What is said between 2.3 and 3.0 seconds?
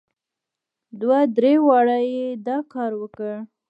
دا کار